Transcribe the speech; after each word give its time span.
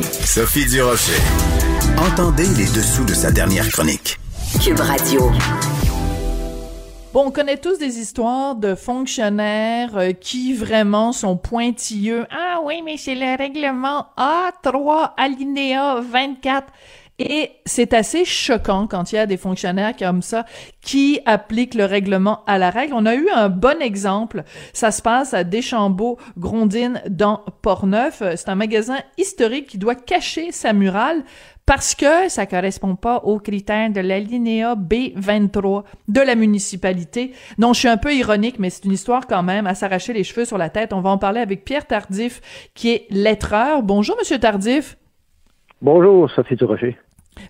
Sophie 0.00 0.64
Durocher. 0.64 1.20
Entendez 1.98 2.46
les 2.56 2.64
dessous 2.64 3.04
de 3.04 3.12
sa 3.12 3.30
dernière 3.30 3.68
chronique. 3.68 4.18
Cube 4.64 4.80
Radio. 4.80 5.30
Bon, 7.12 7.26
on 7.26 7.30
connaît 7.30 7.58
tous 7.58 7.78
des 7.78 7.98
histoires 7.98 8.54
de 8.54 8.74
fonctionnaires 8.74 9.98
euh, 9.98 10.12
qui 10.12 10.54
vraiment 10.54 11.12
sont 11.12 11.36
pointilleux. 11.36 12.26
Ah 12.30 12.60
oui, 12.64 12.80
mais 12.82 12.96
c'est 12.96 13.14
le 13.14 13.36
règlement 13.36 14.06
A3 14.16 15.10
alinéa 15.18 16.00
24. 16.00 16.68
Et 17.24 17.52
c'est 17.66 17.94
assez 17.94 18.24
choquant 18.24 18.88
quand 18.88 19.12
il 19.12 19.14
y 19.14 19.18
a 19.18 19.26
des 19.26 19.36
fonctionnaires 19.36 19.94
comme 19.96 20.22
ça 20.22 20.44
qui 20.80 21.20
appliquent 21.24 21.74
le 21.74 21.84
règlement 21.84 22.42
à 22.48 22.58
la 22.58 22.70
règle. 22.70 22.94
On 22.94 23.06
a 23.06 23.14
eu 23.14 23.28
un 23.32 23.48
bon 23.48 23.80
exemple. 23.80 24.42
Ça 24.72 24.90
se 24.90 25.02
passe 25.02 25.32
à 25.32 25.44
Deschambault-Grondines 25.44 27.00
dans 27.08 27.44
Portneuf. 27.62 28.24
C'est 28.36 28.48
un 28.48 28.56
magasin 28.56 28.96
historique 29.18 29.68
qui 29.68 29.78
doit 29.78 29.94
cacher 29.94 30.50
sa 30.50 30.72
murale 30.72 31.22
parce 31.64 31.94
que 31.94 32.28
ça 32.28 32.46
correspond 32.46 32.96
pas 32.96 33.18
aux 33.18 33.38
critères 33.38 33.90
de 33.90 34.00
l'alinéa 34.00 34.74
B23 34.74 35.84
de 36.08 36.20
la 36.20 36.34
municipalité. 36.34 37.32
Non, 37.56 37.72
je 37.72 37.78
suis 37.78 37.88
un 37.88 37.98
peu 37.98 38.12
ironique, 38.12 38.58
mais 38.58 38.68
c'est 38.68 38.84
une 38.84 38.92
histoire 38.92 39.28
quand 39.28 39.44
même 39.44 39.68
à 39.68 39.76
s'arracher 39.76 40.12
les 40.12 40.24
cheveux 40.24 40.44
sur 40.44 40.58
la 40.58 40.70
tête. 40.70 40.92
On 40.92 41.00
va 41.00 41.10
en 41.10 41.18
parler 41.18 41.40
avec 41.40 41.64
Pierre 41.64 41.86
Tardif, 41.86 42.40
qui 42.74 42.90
est 42.90 43.06
lettreur. 43.10 43.84
Bonjour, 43.84 44.16
Monsieur 44.18 44.40
Tardif. 44.40 44.96
Bonjour, 45.80 46.30
Sophie 46.30 46.56
Durocher. 46.56 46.96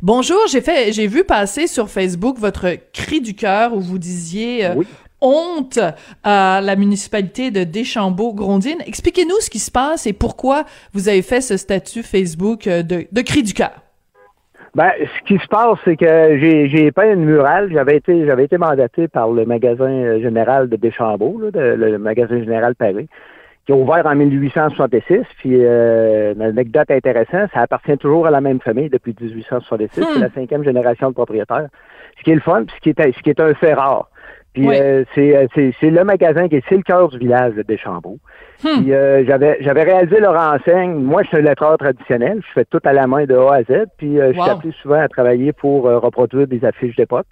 Bonjour, 0.00 0.38
j'ai 0.50 0.60
fait, 0.60 0.92
j'ai 0.92 1.06
vu 1.06 1.24
passer 1.24 1.66
sur 1.66 1.88
Facebook 1.88 2.38
votre 2.38 2.66
cri 2.92 3.20
du 3.20 3.34
cœur 3.34 3.74
où 3.74 3.80
vous 3.80 3.98
disiez 3.98 4.66
euh, 4.66 4.74
Oui. 4.76 4.86
honte 5.20 5.78
à 6.24 6.60
la 6.62 6.76
municipalité 6.76 7.50
de 7.50 7.64
Deschambault-Grondines. 7.64 8.82
Expliquez-nous 8.86 9.40
ce 9.40 9.50
qui 9.50 9.58
se 9.58 9.70
passe 9.70 10.06
et 10.06 10.12
pourquoi 10.12 10.64
vous 10.92 11.08
avez 11.08 11.22
fait 11.22 11.40
ce 11.40 11.56
statut 11.56 12.02
Facebook 12.02 12.66
euh, 12.66 12.82
de, 12.82 13.06
de 13.10 13.20
cri 13.22 13.42
du 13.42 13.54
cœur. 13.54 13.72
Ben, 14.74 14.90
ce 14.98 15.28
qui 15.28 15.38
se 15.40 15.46
passe, 15.48 15.78
c'est 15.84 15.96
que 15.96 16.38
j'ai, 16.40 16.68
j'ai 16.68 16.90
peint 16.92 17.12
une 17.12 17.24
murale. 17.26 17.68
J'avais 17.72 17.96
été, 17.98 18.24
j'avais 18.24 18.44
été 18.44 18.56
mandaté 18.56 19.06
par 19.06 19.30
le 19.30 19.44
magasin 19.44 19.90
euh, 19.90 20.22
général 20.22 20.68
de 20.70 20.76
Deschambault, 20.76 21.38
là, 21.42 21.50
de- 21.50 21.74
le 21.74 21.98
magasin 21.98 22.38
général 22.40 22.74
Paris, 22.74 23.06
qui 23.66 23.72
a 23.72 23.76
ouvert 23.76 24.04
en 24.06 24.14
1866. 24.14 25.20
Puis, 25.38 25.52
euh, 25.54 26.34
une 26.34 26.42
anecdote 26.42 26.90
intéressante, 26.90 27.50
ça 27.54 27.60
appartient 27.60 27.96
toujours 27.98 28.26
à 28.26 28.30
la 28.30 28.40
même 28.40 28.60
famille 28.60 28.88
depuis 28.90 29.14
1866. 29.20 30.00
Hmm. 30.00 30.04
C'est 30.14 30.20
la 30.20 30.30
cinquième 30.30 30.64
génération 30.64 31.08
de 31.10 31.14
propriétaires. 31.14 31.68
Ce 32.18 32.22
qui 32.24 32.32
est 32.32 32.34
le 32.34 32.40
fun, 32.40 32.64
puis 32.64 32.74
ce 32.76 32.80
qui 32.80 32.90
est, 32.90 33.12
ce 33.12 33.22
qui 33.22 33.30
est 33.30 33.40
un 33.40 33.54
fait 33.54 33.74
rare. 33.74 34.08
Puis 34.52 34.68
Oui. 34.68 34.76
euh, 34.78 35.04
c'est, 35.14 35.34
euh, 35.34 35.46
c'est, 35.54 35.72
c'est 35.80 35.88
le 35.90 36.04
magasin 36.04 36.46
qui 36.48 36.56
est, 36.56 36.64
c'est 36.68 36.76
le 36.76 36.82
cœur 36.82 37.08
du 37.08 37.18
village 37.18 37.54
de 37.54 37.62
Deschambault. 37.62 38.18
Hmm. 38.62 38.82
Puis 38.82 38.92
euh, 38.92 39.24
j'avais 39.26 39.56
j'avais 39.60 39.82
réalisé 39.82 40.20
leur 40.20 40.34
enseigne. 40.38 40.92
Moi, 40.94 41.22
je 41.22 41.28
suis 41.28 41.36
un 41.38 41.40
lettreur 41.40 41.78
traditionnel. 41.78 42.42
Je 42.46 42.52
fais 42.52 42.64
tout 42.66 42.80
à 42.84 42.92
la 42.92 43.06
main 43.06 43.24
de 43.24 43.34
A 43.34 43.54
à 43.54 43.62
Z. 43.62 43.86
Puis 43.96 44.20
euh, 44.20 44.32
je 44.34 44.40
suis 44.40 44.50
appelé 44.50 44.72
souvent 44.82 45.00
à 45.00 45.08
travailler 45.08 45.52
pour 45.52 45.86
euh, 45.88 45.98
reproduire 45.98 46.46
des 46.46 46.64
affiches 46.66 46.96
d'époque, 46.96 47.26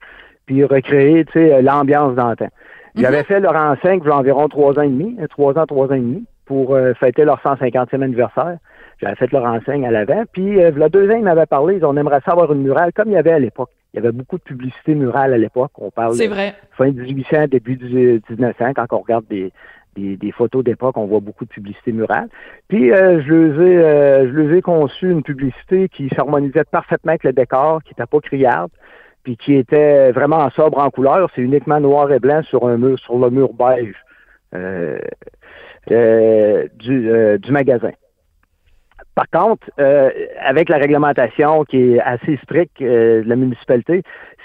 puis 0.47 0.65
recréer, 0.65 1.27
tu 1.27 1.33
sais, 1.35 1.53
euh, 1.53 1.61
l'ambiance 1.63 2.15
d'antan. 2.15 2.49
J'avais 2.97 3.23
fait 3.25 3.41
leur 3.41 3.55
enseigne 3.57 4.01
il 4.03 4.09
y 4.09 4.11
a 4.11 4.17
environ 4.17 4.49
trois 4.49 4.79
ans 4.79 4.83
et 4.83 4.89
demi, 4.89 5.17
euh, 5.21 5.27
trois 5.29 5.57
ans, 5.59 5.67
trois 5.67 5.89
ans 5.89 5.95
et 5.95 6.01
demi, 6.01 6.25
pour 6.45 6.75
euh, 6.75 6.93
fêter 6.95 7.25
leur 7.25 7.41
150e 7.43 8.03
anniversaire. 8.03 8.59
J'avais 9.01 9.15
fait 9.15 9.33
leur 9.33 9.45
enseigne 9.45 9.87
à 9.87 9.91
l'avant. 9.91 10.25
Puis 10.33 10.61
euh, 10.61 10.71
il 10.75 10.79
y 10.79 10.83
a 10.83 10.89
deux 10.89 11.11
ans, 11.11 11.17
ils 11.17 11.25
m'avaient 11.25 11.47
parlé, 11.47 11.77
ils 11.77 11.85
ont 11.85 11.97
aimerait 11.97 12.21
savoir 12.25 12.53
une 12.53 12.63
murale 12.63 12.93
comme 12.93 13.09
il 13.09 13.15
y 13.15 13.17
avait 13.17 13.33
à 13.33 13.39
l'époque. 13.39 13.71
Il 13.93 13.97
y 13.97 14.01
avait 14.01 14.13
beaucoup 14.13 14.37
de 14.39 14.43
publicité 14.43 14.95
murale 14.95 15.33
à 15.33 15.39
l'époque. 15.39 15.73
On 15.79 15.91
parle 15.91 16.15
C'est 16.15 16.29
vrai. 16.29 16.55
fin 16.73 16.91
1800, 16.91 17.47
début 17.49 17.77
du 17.77 18.21
1900, 18.29 18.75
quand 18.75 18.87
on 18.93 18.99
regarde 18.99 19.25
des, 19.29 19.53
des, 19.97 20.17
des 20.17 20.33
photos 20.33 20.63
d'époque, 20.65 20.97
on 20.97 21.07
voit 21.07 21.21
beaucoup 21.21 21.45
de 21.45 21.51
publicité 21.51 21.93
murale. 21.93 22.29
Puis 22.69 22.93
euh, 22.93 23.23
je 23.23 23.33
les 23.33 23.73
ai, 23.73 23.79
euh, 23.79 24.33
je 24.33 24.39
les 24.39 24.59
ai 24.59 24.63
conçu 24.63 25.11
une 25.11 25.23
publicité 25.23 25.89
qui 25.89 26.09
s'harmonisait 26.11 26.65
parfaitement 26.65 27.11
avec 27.11 27.25
le 27.25 27.33
décor, 27.33 27.83
qui 27.83 27.91
n'était 27.91 28.07
pas 28.07 28.21
criarde, 28.21 28.71
puis 29.23 29.37
qui 29.37 29.55
était 29.55 30.13
vraiment 30.13 30.49
sobre 30.51 30.79
en 30.79 30.91
couleur. 30.91 31.31
C'est 31.35 31.43
uniquement 31.43 31.81
noir 31.81 32.11
et 32.13 32.19
blanc 32.19 32.43
sur 32.43 32.67
un 32.67 32.77
mur, 32.77 32.99
sur 32.99 33.19
le 33.19 33.31
mur 33.31 33.53
beige 33.53 33.95
euh, 34.55 34.99
euh, 35.91 36.67
du, 36.75 37.11
euh, 37.11 37.39
du 37.39 37.53
magasin. 37.53 37.93
Par 39.15 39.29
contre, 39.31 39.71
avec 40.41 40.69
la 40.71 40.79
réglementation 40.79 41.65
qui 41.65 41.95
est 41.95 42.01
assez 42.01 42.39
stricte 42.43 42.81
de 42.81 43.23
la 43.27 43.37
municipalité, 43.37 44.03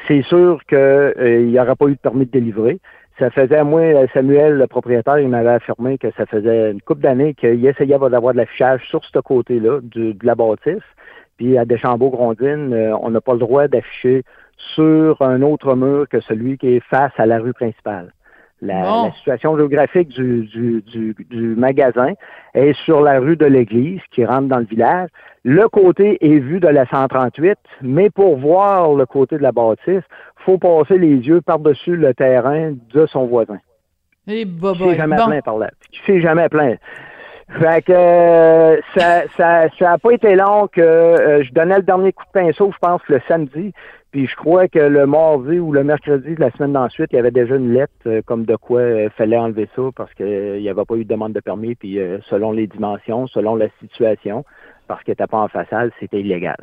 c'est 0.07 0.21
sûr 0.23 0.59
qu'il 0.67 1.47
n'y 1.47 1.59
aura 1.59 1.75
pas 1.75 1.85
eu 1.85 1.93
de 1.93 1.99
permis 1.99 2.25
de 2.25 2.31
délivrer. 2.31 2.79
Ça 3.17 3.29
faisait, 3.29 3.63
moi, 3.63 3.81
Samuel, 4.13 4.57
le 4.57 4.67
propriétaire, 4.67 5.19
il 5.19 5.29
m'avait 5.29 5.51
affirmé 5.51 5.97
que 5.97 6.07
ça 6.17 6.25
faisait 6.25 6.71
une 6.71 6.81
couple 6.81 7.01
d'années 7.01 7.35
qu'il 7.35 7.65
essayait 7.65 7.97
d'avoir 7.97 8.33
de 8.33 8.37
l'affichage 8.37 8.81
sur 8.89 9.05
ce 9.05 9.19
côté-là 9.19 9.79
de 9.81 10.15
la 10.23 10.35
bâtisse. 10.35 10.83
Puis 11.37 11.57
à 11.57 11.63
Deschambault-Grondines, 11.63 12.93
on 13.01 13.11
n'a 13.11 13.21
pas 13.21 13.33
le 13.33 13.39
droit 13.39 13.67
d'afficher 13.69 14.23
sur 14.57 15.21
un 15.21 15.41
autre 15.41 15.75
mur 15.75 16.07
que 16.09 16.19
celui 16.21 16.57
qui 16.57 16.75
est 16.75 16.83
face 16.89 17.11
à 17.17 17.25
la 17.25 17.39
rue 17.39 17.53
principale. 17.53 18.11
La, 18.61 18.81
Bon. 18.83 19.05
la 19.07 19.11
situation 19.11 19.57
géographique 19.57 20.07
du, 20.09 20.45
du, 20.45 20.81
du, 20.81 21.15
du 21.29 21.55
magasin 21.55 22.13
est 22.53 22.73
sur 22.85 23.01
la 23.01 23.19
rue 23.19 23.35
de 23.35 23.45
l'église 23.45 23.99
qui 24.11 24.25
rentre 24.25 24.47
dans 24.47 24.59
le 24.59 24.65
village. 24.65 25.09
Le 25.43 25.67
côté 25.67 26.17
est 26.25 26.39
vu 26.39 26.59
de 26.59 26.67
la 26.69 26.85
138, 26.87 27.57
mais 27.81 28.09
pour 28.09 28.37
voir 28.37 28.93
le 28.93 29.05
côté 29.05 29.37
de 29.37 29.43
la 29.43 29.51
bâtisse, 29.51 30.03
faut 30.37 30.57
passer 30.57 30.97
les 30.97 31.15
yeux 31.17 31.41
par-dessus 31.41 31.95
le 31.97 32.13
terrain 32.13 32.71
de 32.93 33.05
son 33.07 33.25
voisin. 33.25 33.59
Et 34.27 34.37
Qui 34.37 34.45
boboy. 34.45 34.91
s'est 34.91 34.97
jamais 34.97 35.17
Bon. 35.17 35.25
plein 35.27 35.41
par 35.41 35.57
là. 35.57 35.69
Qui 35.91 35.99
s'est 36.05 36.21
jamais 36.21 36.49
plein. 36.49 36.75
Fait 37.59 37.83
que 37.85 37.91
euh, 37.93 38.77
ça, 38.97 39.23
ça, 39.37 39.69
ça 39.77 39.91
a 39.91 39.97
pas 39.99 40.11
été 40.13 40.33
long 40.35 40.67
que 40.67 40.81
euh, 40.81 41.43
je 41.43 41.51
donnais 41.51 41.77
le 41.77 41.83
dernier 41.83 42.11
coup 42.11 42.23
de 42.33 42.39
pinceau, 42.41 42.71
je 42.73 42.77
pense, 42.79 43.01
le 43.07 43.19
samedi. 43.27 43.71
Puis 44.15 44.27
je 44.27 44.35
crois 44.37 44.69
que 44.69 44.79
le 44.79 45.05
mardi 45.05 45.59
ou 45.59 45.73
le 45.73 45.83
mercredi 45.83 46.35
de 46.35 46.39
la 46.39 46.49
semaine 46.51 46.71
d'ensuite, 46.71 47.09
il 47.11 47.17
y 47.17 47.19
avait 47.19 47.31
déjà 47.31 47.57
une 47.57 47.73
lettre 47.73 47.91
euh, 48.05 48.21
comme 48.25 48.45
de 48.45 48.55
quoi 48.55 48.81
il 48.81 49.09
fallait 49.09 49.35
enlever 49.35 49.67
ça 49.75 49.81
parce 49.93 50.13
qu'il 50.13 50.61
n'y 50.61 50.69
avait 50.69 50.85
pas 50.85 50.95
eu 50.95 51.03
de 51.03 51.09
demande 51.09 51.33
de 51.33 51.41
permis. 51.41 51.75
Puis 51.75 51.99
euh, 51.99 52.19
selon 52.29 52.53
les 52.53 52.65
dimensions, 52.65 53.27
selon 53.27 53.55
la 53.57 53.67
situation, 53.81 54.45
parce 54.87 55.03
qu'il 55.03 55.11
n'était 55.11 55.27
pas 55.27 55.39
en 55.39 55.49
façade, 55.49 55.91
c'était 55.99 56.21
illégal. 56.21 56.55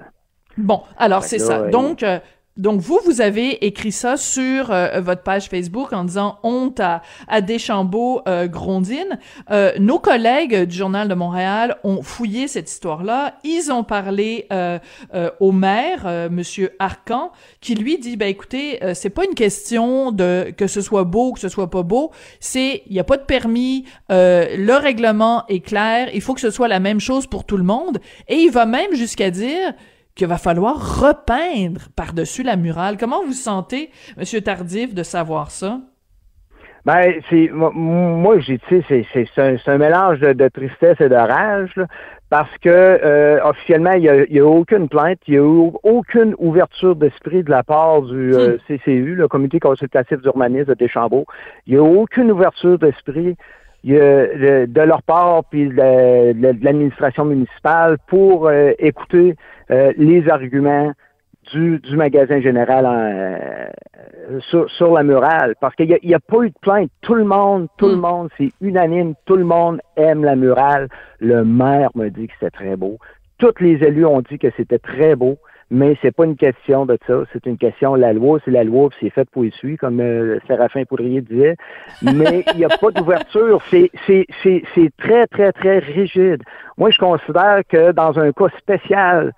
Bon, 0.57 0.81
alors 0.97 1.25
c'est 1.25 1.37
que 1.37 1.43
ça. 1.43 1.59
euh, 1.65 1.71
Donc, 1.71 2.03
euh, 2.03 2.21
donc 2.59 2.81
vous, 2.81 3.01
vous 3.07 3.23
avez 3.23 3.65
écrit 3.65 3.93
ça 3.93 4.19
sur 4.19 4.71
euh, 4.71 5.01
votre 5.01 5.23
page 5.23 5.49
Facebook 5.49 5.95
en 5.95 6.05
disant 6.05 6.39
honte 6.43 6.81
à, 6.81 7.01
à 7.27 7.41
Deschambault 7.41 8.21
euh, 8.29 8.47
Grondines. 8.47 9.19
Euh, 9.51 9.73
nos 9.79 9.99
collègues 9.99 10.65
du 10.65 10.77
Journal 10.77 11.09
de 11.09 11.15
Montréal 11.15 11.79
ont 11.83 12.03
fouillé 12.03 12.49
cette 12.49 12.71
histoire-là. 12.71 13.37
Ils 13.43 13.73
ont 13.73 13.85
parlé 13.85 14.47
euh, 14.53 14.79
euh, 15.15 15.31
au 15.41 15.51
maire, 15.51 16.29
Monsieur 16.31 16.73
Arcan, 16.79 17.33
qui 17.63 17.75
lui 17.75 17.97
dit 17.97 18.17
ben 18.17 18.29
écoutez, 18.29 18.85
euh, 18.85 18.93
c'est 18.93 19.11
pas 19.11 19.25
une 19.25 19.35
question 19.35 20.13
de 20.13 20.53
que 20.55 20.67
ce 20.67 20.83
soit 20.83 21.05
beau 21.05 21.29
ou 21.29 21.33
que 21.33 21.41
ce 21.41 21.49
soit 21.49 21.71
pas 21.71 21.83
beau. 21.83 22.11
C'est 22.39 22.83
il 22.87 22.93
y 22.93 23.01
a 23.01 23.05
pas 23.05 23.17
de 23.17 23.25
permis. 23.25 23.87
le 24.11 24.77
règlement 24.77 25.47
est 25.49 25.61
clair. 25.61 26.11
Il 26.13 26.21
faut 26.21 26.35
que 26.35 26.41
ce 26.41 26.51
soit 26.51 26.69
la 26.69 26.81
même 26.81 27.01
chose 27.01 27.27
pour 27.27 27.45
tout 27.45 27.57
le 27.57 27.65
monde. 27.65 27.99
Et 28.29 28.37
il 28.37 28.51
va 28.51 28.67
même 28.67 28.95
jusqu'à 28.95 29.31
dire 29.31 29.73
qu'il 30.15 30.27
va 30.27 30.39
falloir 30.39 31.01
repeindre 31.01 31.89
par-dessus 31.97 32.43
la 32.43 32.57
murale. 32.57 32.97
Comment 32.99 33.25
vous 33.25 33.33
sentez, 33.33 33.91
Monsieur 34.17 34.41
Tardif, 34.41 34.95
de 34.95 35.03
savoir 35.03 35.51
ça? 35.51 35.81
Ben, 36.85 37.15
c'est 37.31 37.49
moi, 37.53 38.41
j'ai 38.41 38.59
sais, 38.69 38.83
c'est 38.89 39.07
c'est 39.13 39.69
un, 39.69 39.79
mélange 39.79 40.19
de, 40.19 40.33
de 40.33 40.49
tristesse 40.49 41.01
et 41.01 41.09
de 41.09 41.15
rage, 41.15 41.71
là, 41.77 41.87
parce 42.29 42.51
que 42.59 42.69
euh, 42.69 43.39
officiellement, 43.45 43.93
il 43.93 44.03
y 44.03 44.09
a, 44.09 44.25
y 44.29 44.41
a 44.41 44.47
aucune 44.47 44.89
plainte, 44.89 45.19
il 45.29 45.35
y 45.35 45.37
a 45.37 45.43
eu 45.43 45.71
aucune 45.85 46.35
ouverture 46.39 46.97
d'esprit 46.97 47.45
de 47.45 47.51
la 47.51 47.63
part 47.63 48.03
du 48.03 48.35
euh, 48.35 48.57
CCU, 48.67 49.15
le 49.15 49.29
Comité 49.29 49.61
consultatif 49.61 50.21
d'urbanisme 50.23 50.71
de 50.71 50.75
Deschambault. 50.75 51.27
Il 51.69 51.75
y 51.75 51.77
a 51.77 51.83
aucune 51.83 52.33
ouverture 52.33 52.79
d'esprit 52.79 53.37
de, 53.85 54.67
de 54.67 54.81
leur 54.81 55.03
part 55.03 55.45
puis 55.51 55.69
de, 55.69 56.33
de- 56.33 56.53
de 56.53 56.65
l'administration 56.65 57.25
municipale 57.25 57.99
pour 58.07 58.49
euh, 58.49 58.73
écouter 58.79 59.37
euh, 59.71 59.93
les 59.97 60.29
arguments 60.29 60.93
du, 61.53 61.81
du 61.81 61.97
magasin 61.97 62.41
général 62.41 62.87
en, 62.87 62.95
euh, 62.97 63.67
sur, 64.51 64.71
sur 64.71 64.93
la 64.95 65.03
murale. 65.03 65.55
Parce 65.61 65.75
qu'il 65.75 65.89
n'y 66.05 66.15
a, 66.15 66.17
a 66.17 66.21
pas 66.21 66.43
eu 66.45 66.51
de 66.51 66.55
plainte. 66.61 66.91
Tout 67.01 67.15
le 67.15 67.25
monde, 67.25 67.67
tout 67.79 67.89
le 67.89 67.97
monde, 67.97 68.29
c'est 68.39 68.51
unanime. 68.61 69.15
Tout 69.27 69.37
le 69.37 69.45
monde 69.45 69.81
aime 69.97 70.25
la 70.25 70.37
murale. 70.37 70.89
Le 71.19 71.45
maire 71.45 71.91
me 71.97 72.09
dit 72.09 72.29
que 72.29 72.33
c'était 72.39 72.51
très 72.57 72.77
beau. 72.77 72.99
Tous 73.39 73.55
les 73.61 73.83
élus 73.85 74.07
ont 74.07 74.21
dit 74.21 74.39
que 74.39 74.49
c'était 74.57 74.79
très 74.79 75.17
beau. 75.17 75.39
Mais 75.75 75.97
c'est 76.03 76.15
pas 76.15 76.27
une 76.27 76.37
question 76.37 76.85
de 76.85 76.99
ça, 77.07 77.23
c'est 77.33 77.47
une 77.47 77.57
question 77.57 77.95
la 77.95 78.13
loi, 78.13 78.39
c'est 78.45 78.51
la 78.51 78.63
loi, 78.63 78.91
puis 78.91 78.99
c'est 79.01 79.11
fait 79.11 79.29
pour 79.31 79.43
y 79.43 79.51
suivre, 79.53 79.79
comme 79.79 80.01
euh, 80.01 80.39
Séraphin 80.47 80.85
Poudrier 80.85 81.23
disait. 81.23 81.57
Mais 82.03 82.45
il 82.53 82.59
n'y 82.59 82.67
a 82.67 82.69
pas 82.69 82.91
d'ouverture, 82.91 83.63
c'est 83.71 83.91
c'est 84.07 84.27
c'est 84.43 84.63
c'est 84.75 84.91
très 84.99 85.27
très 85.29 85.51
très 85.51 85.79
rigide. 85.79 86.43
Moi, 86.77 86.91
je 86.91 86.99
considère 86.99 87.63
que 87.67 87.91
dans 87.93 88.19
un 88.19 88.33
cas 88.33 88.49
spécial 88.59 89.33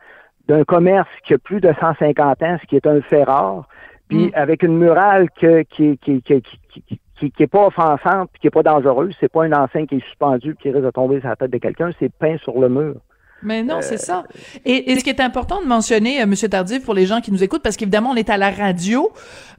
d'un 0.48 0.64
commerce 0.64 1.08
qui 1.24 1.34
a 1.34 1.38
plus 1.38 1.60
de 1.60 1.72
150 1.78 2.42
ans, 2.42 2.58
ce 2.60 2.66
qui 2.66 2.74
est 2.74 2.86
un 2.88 3.00
fait 3.00 3.22
rare, 3.22 3.68
puis 4.08 4.26
Mm. 4.26 4.30
avec 4.34 4.64
une 4.64 4.76
murale 4.76 5.28
que, 5.40 5.62
qui, 5.62 5.98
qui, 5.98 6.20
qui, 6.20 6.42
qui, 6.42 6.58
qui, 6.68 7.00
qui, 7.16 7.30
qui 7.30 7.42
est 7.44 7.46
pas 7.46 7.66
offensante, 7.66 8.28
puis 8.32 8.40
qui 8.40 8.46
est 8.48 8.50
pas 8.50 8.64
dangereuse, 8.64 9.14
c'est 9.20 9.30
pas 9.30 9.46
une 9.46 9.54
enseigne 9.54 9.86
qui 9.86 9.98
est 9.98 10.04
suspendue, 10.08 10.56
qui 10.60 10.72
risque 10.72 10.84
de 10.84 10.90
tomber 10.90 11.20
sur 11.20 11.28
la 11.28 11.36
tête 11.36 11.52
de 11.52 11.58
quelqu'un, 11.58 11.90
c'est 12.00 12.12
peint 12.12 12.38
sur 12.38 12.58
le 12.58 12.68
mur. 12.68 12.96
Mais 13.44 13.62
non, 13.62 13.80
c'est 13.80 13.98
ça. 13.98 14.24
Et, 14.64 14.98
ce 14.98 15.04
qui 15.04 15.10
est 15.10 15.20
important 15.20 15.60
de 15.60 15.66
mentionner, 15.66 16.22
euh, 16.22 16.26
Monsieur 16.26 16.48
Tardif, 16.48 16.82
pour 16.82 16.94
les 16.94 17.06
gens 17.06 17.20
qui 17.20 17.30
nous 17.30 17.42
écoutent, 17.42 17.62
parce 17.62 17.76
qu'évidemment, 17.76 18.10
on 18.10 18.16
est 18.16 18.30
à 18.30 18.36
la 18.36 18.50
radio, 18.50 19.12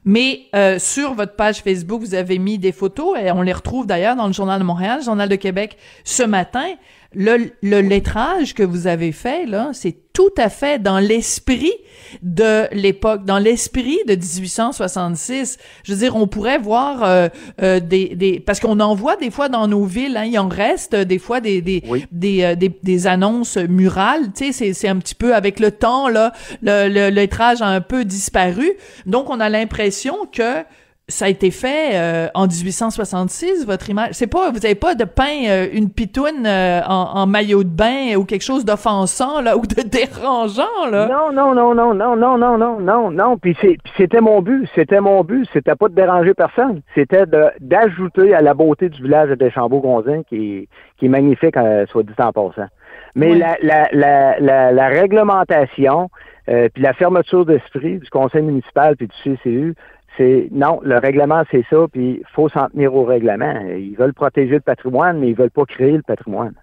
mais 0.04 0.42
euh, 0.54 0.78
sur 0.78 1.14
votre 1.14 1.34
page 1.36 1.62
Facebook, 1.62 2.00
vous 2.00 2.14
avez 2.14 2.38
mis 2.38 2.58
des 2.58 2.72
photos, 2.72 3.16
et 3.18 3.30
on 3.30 3.42
les 3.42 3.52
retrouve 3.52 3.86
d'ailleurs 3.86 4.16
dans 4.16 4.26
le 4.26 4.32
Journal 4.32 4.58
de 4.58 4.64
Montréal, 4.64 4.98
le 4.98 5.04
Journal 5.04 5.28
de 5.28 5.36
Québec, 5.36 5.76
ce 6.04 6.22
matin 6.22 6.66
le, 7.14 7.50
le 7.62 7.80
lettrage 7.80 8.54
que 8.54 8.62
vous 8.62 8.86
avez 8.86 9.12
fait, 9.12 9.46
là, 9.46 9.70
c'est 9.72 9.96
tout 10.16 10.32
à 10.38 10.48
fait 10.48 10.82
dans 10.82 10.98
l'esprit 10.98 11.74
de 12.22 12.74
l'époque, 12.74 13.26
dans 13.26 13.38
l'esprit 13.38 13.98
de 14.06 14.14
1866. 14.14 15.58
Je 15.84 15.92
veux 15.92 15.98
dire, 15.98 16.16
on 16.16 16.26
pourrait 16.26 16.58
voir 16.58 17.04
euh, 17.04 17.28
euh, 17.60 17.80
des, 17.80 18.14
des, 18.14 18.40
parce 18.40 18.58
qu'on 18.58 18.80
en 18.80 18.94
voit 18.94 19.16
des 19.16 19.30
fois 19.30 19.50
dans 19.50 19.68
nos 19.68 19.84
villes, 19.84 20.16
hein, 20.16 20.24
il 20.24 20.38
en 20.38 20.48
reste 20.48 20.94
des 20.94 21.18
fois 21.18 21.40
des 21.40 21.60
des 21.60 21.82
des, 22.12 22.44
euh, 22.44 22.54
des, 22.54 22.70
des, 22.82 23.06
annonces 23.06 23.58
murales. 23.58 24.32
Tu 24.34 24.46
sais, 24.46 24.52
c'est 24.52 24.72
c'est 24.72 24.88
un 24.88 24.96
petit 24.96 25.14
peu 25.14 25.34
avec 25.34 25.60
le 25.60 25.70
temps 25.70 26.08
là, 26.08 26.32
le, 26.62 26.88
le 26.88 27.10
lettrage 27.10 27.60
a 27.60 27.66
un 27.66 27.82
peu 27.82 28.06
disparu. 28.06 28.72
Donc 29.04 29.28
on 29.28 29.38
a 29.38 29.50
l'impression 29.50 30.16
que 30.32 30.64
ça 31.08 31.26
a 31.26 31.28
été 31.28 31.52
fait 31.52 31.94
euh, 31.94 32.28
en 32.34 32.48
1866 32.48 33.64
votre 33.64 33.88
image. 33.88 34.08
C'est 34.12 34.26
pas 34.26 34.50
vous 34.50 34.64
avez 34.66 34.74
pas 34.74 34.96
de 34.96 35.04
peint 35.04 35.46
euh, 35.48 35.68
une 35.72 35.88
pitoune 35.88 36.44
euh, 36.46 36.80
en, 36.84 37.26
maillot 37.28 37.62
de 37.62 37.68
bain 37.68 38.16
ou 38.16 38.24
quelque 38.24 38.42
chose 38.42 38.64
d'offensant 38.64 39.40
là 39.40 39.56
ou 39.56 39.60
de 39.60 39.82
dérangeant 39.82 40.90
là? 40.90 41.06
Non 41.06 41.32
non 41.32 41.54
non 41.54 41.74
non 41.76 41.94
non 41.94 42.16
non 42.16 42.36
non 42.36 42.58
non 42.58 42.80
non 42.80 43.10
non. 43.12 43.38
Puis 43.38 43.56
c'était 43.96 44.20
mon 44.20 44.42
but. 44.42 44.68
C'était 44.74 45.00
mon 45.00 45.22
but. 45.22 45.48
C'était 45.52 45.76
pas 45.76 45.88
de 45.88 45.94
déranger 45.94 46.34
personne. 46.34 46.82
C'était 46.96 47.24
d'ajouter 47.60 48.34
à 48.34 48.40
la 48.40 48.54
beauté 48.54 48.88
du 48.88 49.00
village 49.00 49.28
de 49.28 49.36
Deschambault-Gonzin 49.36 50.24
qui 50.28 50.68
qui 50.98 51.06
est 51.06 51.08
magnifique 51.08 51.54
soit 51.88 52.02
dit 52.02 52.12
en 52.18 52.32
passant. 52.32 52.66
Mais 53.14 53.34
la, 53.34 53.56
la, 53.62 53.88
la, 53.92 54.40
la, 54.40 54.72
la 54.72 54.88
réglementation 54.88 56.10
puis 56.46 56.82
la 56.82 56.92
fermeture 56.94 57.44
d'esprit 57.46 57.98
du 57.98 58.10
conseil 58.10 58.42
municipal 58.42 58.96
puis 58.96 59.08
du 59.08 59.36
CCU 59.36 59.74
c'est 60.16 60.48
non, 60.50 60.80
le 60.82 60.98
règlement, 60.98 61.42
c'est 61.50 61.64
ça, 61.70 61.86
puis 61.92 62.20
il 62.20 62.26
faut 62.34 62.48
s'en 62.48 62.68
tenir 62.68 62.94
au 62.94 63.04
règlement. 63.04 63.60
Ils 63.76 63.96
veulent 63.96 64.14
protéger 64.14 64.54
le 64.54 64.60
patrimoine, 64.60 65.18
mais 65.18 65.28
ils 65.28 65.36
veulent 65.36 65.50
pas 65.50 65.64
créer 65.64 65.92
le 65.96 66.02
patrimoine. 66.02 66.54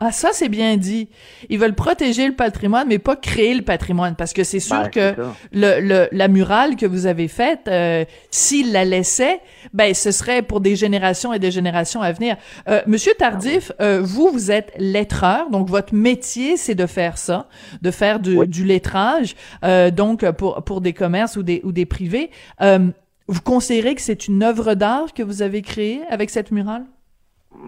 Ah, 0.00 0.12
ça, 0.12 0.30
c'est 0.32 0.48
bien 0.48 0.76
dit. 0.76 1.08
Ils 1.48 1.58
veulent 1.58 1.74
protéger 1.74 2.26
le 2.28 2.34
patrimoine, 2.34 2.86
mais 2.88 2.98
pas 2.98 3.16
créer 3.16 3.54
le 3.54 3.62
patrimoine, 3.62 4.14
parce 4.14 4.32
que 4.32 4.44
c'est 4.44 4.60
sûr 4.60 4.82
ben, 4.82 4.90
que 4.90 5.14
le, 5.52 5.80
le, 5.80 6.08
la 6.12 6.28
murale 6.28 6.76
que 6.76 6.86
vous 6.86 7.06
avez 7.06 7.26
faite, 7.26 7.62
euh, 7.66 8.04
s'ils 8.30 8.70
la 8.70 8.84
laissaient, 8.84 9.40
ben, 9.74 9.92
ce 9.94 10.12
serait 10.12 10.42
pour 10.42 10.60
des 10.60 10.76
générations 10.76 11.32
et 11.32 11.40
des 11.40 11.50
générations 11.50 12.00
à 12.00 12.12
venir. 12.12 12.36
Euh, 12.68 12.80
Monsieur 12.86 13.12
Tardif, 13.18 13.72
ah 13.78 13.82
euh, 13.82 14.00
vous, 14.02 14.30
vous 14.30 14.52
êtes 14.52 14.72
lettreur, 14.78 15.50
donc 15.50 15.68
votre 15.68 15.94
métier, 15.94 16.56
c'est 16.56 16.76
de 16.76 16.86
faire 16.86 17.18
ça, 17.18 17.48
de 17.82 17.90
faire 17.90 18.20
du, 18.20 18.46
du 18.46 18.64
lettrage, 18.64 19.34
euh, 19.64 19.90
donc 19.90 20.28
pour, 20.32 20.62
pour 20.62 20.80
des 20.80 20.92
commerces 20.92 21.36
ou 21.36 21.42
des, 21.42 21.60
ou 21.64 21.72
des 21.72 21.86
privés. 21.86 22.30
Euh, 22.60 22.86
vous 23.26 23.40
considérez 23.42 23.94
que 23.94 24.00
c'est 24.00 24.28
une 24.28 24.42
œuvre 24.42 24.74
d'art 24.74 25.12
que 25.12 25.22
vous 25.22 25.42
avez 25.42 25.60
créée 25.60 26.00
avec 26.08 26.30
cette 26.30 26.50
murale? 26.52 26.84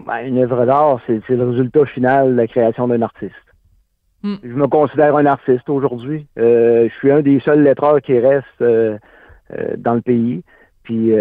Ben, 0.05 0.25
une 0.25 0.37
œuvre 0.37 0.65
d'art, 0.65 0.99
c'est 1.05 1.27
le 1.29 1.49
résultat 1.49 1.85
final 1.85 2.31
de 2.31 2.37
la 2.37 2.47
création 2.47 2.87
d'un 2.87 3.01
artiste. 3.01 3.33
Hmm. 4.23 4.35
Je 4.43 4.53
me 4.53 4.67
considère 4.67 5.15
un 5.15 5.25
artiste 5.25 5.69
aujourd'hui. 5.69 6.27
Euh, 6.37 6.87
je 6.87 6.93
suis 6.95 7.11
un 7.11 7.21
des 7.21 7.39
seuls 7.39 7.61
lettreurs 7.61 8.01
qui 8.01 8.17
reste 8.17 8.45
euh, 8.61 8.97
euh, 9.53 9.75
dans 9.77 9.95
le 9.95 10.01
pays. 10.01 10.43
Puis 10.83 11.11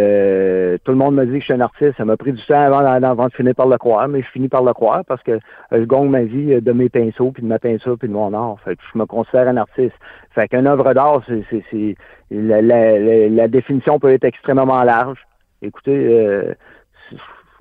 tout 0.85 0.91
le 0.91 0.97
monde 0.97 1.15
me 1.15 1.27
dit 1.27 1.35
que 1.35 1.41
je 1.41 1.45
suis 1.45 1.53
un 1.53 1.61
artiste. 1.61 1.97
Ça 1.97 2.05
m'a 2.05 2.17
pris 2.17 2.33
du 2.33 2.43
temps 2.47 2.73
avant, 2.73 3.29
de 3.29 3.33
finir 3.35 3.55
par 3.55 3.69
le 3.69 3.77
croire, 3.77 4.09
mais 4.09 4.23
je 4.23 4.29
finis 4.29 4.49
par 4.49 4.63
le 4.63 4.73
croire 4.73 5.05
parce 5.07 5.23
que 5.23 5.39
je 5.71 5.85
gagne 5.85 6.09
ma 6.09 6.23
vie 6.23 6.61
de 6.61 6.73
mes 6.73 6.89
pinceaux, 6.89 7.31
puis 7.31 7.43
de 7.43 7.47
ma 7.47 7.59
peinture, 7.59 7.97
puis 7.99 8.09
de 8.09 8.13
mon 8.13 8.33
art. 8.33 8.57
Fait 8.65 8.75
que 8.75 8.83
je 8.93 8.99
me 8.99 9.05
considère 9.05 9.47
un 9.49 9.59
artiste. 9.59 9.95
Fait 10.31 10.49
qu'une 10.49 10.67
œuvre 10.67 10.93
d'art, 10.95 11.23
c'est 11.27 11.97
la, 12.31 12.63
la, 12.63 13.29
la, 13.29 13.49
définition 13.49 14.01
peut 14.01 14.13
être 14.13 14.25
extrêmement 14.25 14.83
large. 14.83 15.19
Écoutez, 15.61 16.55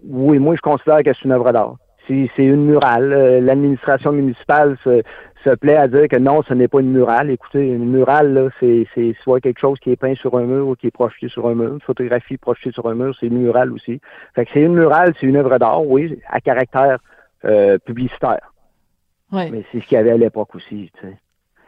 oui, 0.04 0.40
moi, 0.40 0.56
je 0.56 0.62
considère 0.62 1.04
que 1.04 1.13
c'est 1.13 1.25
une 1.25 1.31
œuvre 1.31 1.51
d'art. 1.51 1.75
C'est 2.07 2.30
une 2.40 2.66
murale. 2.66 3.13
Euh, 3.13 3.40
l'administration 3.40 4.12
municipale 4.12 4.78
se, 4.84 5.04
se, 5.44 5.51
plaît 5.51 5.75
à 5.75 5.88
dire 5.88 6.07
que 6.07 6.16
non, 6.16 6.42
ce 6.42 6.56
n'est 6.56 6.68
pas 6.68 6.80
une 6.80 6.92
murale. 6.92 7.30
Écoutez, 7.30 7.68
une 7.68 7.92
murale, 7.92 8.50
c'est 8.60 8.88
soit 9.22 9.40
quelque 9.40 9.60
chose 9.60 9.78
qui 9.80 9.92
est 9.92 9.96
peint 9.96 10.16
sur 10.16 10.36
un 10.36 10.44
mur 10.44 10.69
ou 10.69 10.75
qui 10.75 10.88
est 10.88 10.92
projeté 10.92 11.30
sur 11.30 11.48
un 11.48 11.54
mur. 11.54 11.74
Une 11.74 11.81
photographie 11.81 12.38
projetée 12.38 12.72
sur 12.72 12.88
un 12.88 12.96
mur, 12.96 13.16
c'est 13.19 13.28
une 13.28 13.38
murale 13.38 13.72
aussi. 13.72 14.01
Fait 14.34 14.46
que 14.46 14.51
c'est 14.56 14.62
une 14.62 14.74
murale, 14.74 15.13
c'est 15.19 15.28
une 15.28 15.36
œuvre 15.36 15.60
d'art, 15.60 15.86
oui, 15.86 16.19
à 16.28 16.42
caractère 16.42 16.98
euh, 17.45 17.78
publicitaire. 17.78 18.54
Ouais. 19.31 19.52
Mais 19.52 19.63
c'est 19.72 19.80
ce 19.80 19.86
qu'il 19.86 19.95
y 19.95 20.02
avait 20.02 20.12
à 20.12 20.18
l'époque 20.18 20.56
aussi, 20.56 20.92
tu 21.00 21.07
sais. 21.07 21.13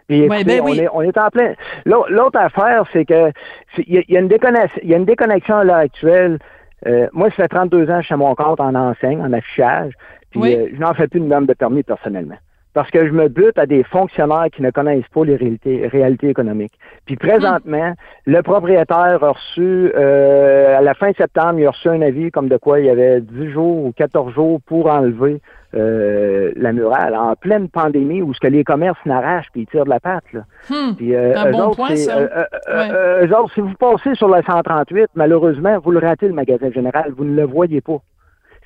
Puis, 0.07 0.27
ben 0.27 0.43
on, 0.61 0.73
est, 0.73 0.87
on 0.91 1.01
est 1.03 1.17
en 1.17 1.29
plein. 1.29 1.53
L'autre 1.85 2.37
affaire, 2.37 2.83
c'est 2.91 3.05
que 3.05 3.31
il 3.77 4.03
y, 4.09 4.17
a 4.17 4.19
une 4.19 4.27
déconnexion, 4.27 4.81
il 4.83 4.89
y 4.89 4.93
a 4.93 4.97
une 4.97 5.05
déconnexion 5.05 5.55
à 5.55 5.63
l'heure 5.63 5.77
actuelle 5.77 6.39
euh, 6.87 7.07
moi, 7.13 7.29
ça 7.29 7.35
fait 7.35 7.47
32 7.49 7.89
ans 7.89 8.01
je 8.01 8.05
suis 8.05 8.13
à 8.13 8.17
mon 8.17 8.33
compte 8.35 8.59
en 8.59 8.73
enseigne, 8.75 9.21
en 9.21 9.31
affichage, 9.33 9.93
puis 10.31 10.55
euh, 10.55 10.69
je 10.73 10.79
n'en 10.79 10.93
fais 10.93 11.07
plus 11.07 11.19
une 11.19 11.27
norme 11.27 11.45
de 11.45 11.53
permis 11.53 11.83
personnellement. 11.83 12.37
Parce 12.73 12.89
que 12.89 13.05
je 13.05 13.11
me 13.11 13.27
bute 13.27 13.57
à 13.57 13.65
des 13.65 13.83
fonctionnaires 13.83 14.47
qui 14.53 14.61
ne 14.61 14.71
connaissent 14.71 15.07
pas 15.13 15.25
les 15.25 15.35
réalités, 15.35 15.87
réalités 15.87 16.29
économiques. 16.29 16.73
Puis 17.05 17.17
présentement, 17.17 17.93
le 18.25 18.41
propriétaire 18.41 19.23
a 19.23 19.31
reçu, 19.31 19.91
euh, 19.95 20.77
à 20.77 20.81
la 20.81 20.93
fin 20.93 21.11
septembre, 21.13 21.59
il 21.59 21.67
a 21.67 21.71
reçu 21.71 21.89
un 21.89 22.01
avis 22.01 22.31
comme 22.31 22.47
de 22.47 22.57
quoi 22.57 22.79
il 22.79 22.85
y 22.85 22.89
avait 22.89 23.19
10 23.21 23.51
jours 23.51 23.85
ou 23.85 23.91
14 23.91 24.33
jours 24.33 24.61
pour 24.65 24.89
enlever 24.89 25.41
euh, 25.73 26.51
la 26.57 26.73
murale 26.73 27.15
en 27.15 27.35
pleine 27.35 27.69
pandémie 27.69 28.21
où 28.21 28.33
ce 28.33 28.39
que 28.39 28.47
les 28.47 28.63
commerces 28.63 28.99
n'arrachent 29.05 29.47
puis 29.53 29.61
ils 29.61 29.67
tirent 29.67 29.85
de 29.85 29.89
la 29.89 29.99
patte. 29.99 30.25
Là. 30.33 30.41
Hmm. 30.69 30.95
Puis, 30.95 31.15
euh, 31.15 31.33
un 31.35 31.51
bon 31.51 31.73
point, 31.73 31.95
ça. 31.95 32.17
Euh, 32.17 32.43
euh, 32.69 33.25
eux 33.25 33.37
autres, 33.37 33.53
si 33.53 33.61
vous 33.61 33.73
passez 33.79 34.13
sur 34.15 34.27
la 34.27 34.41
138, 34.41 35.11
malheureusement, 35.15 35.79
vous 35.79 35.91
le 35.91 35.99
ratez 35.99 36.27
le 36.27 36.33
magasin 36.33 36.71
général, 36.71 37.13
vous 37.15 37.23
ne 37.23 37.35
le 37.35 37.45
voyez 37.45 37.79
pas. 37.79 38.01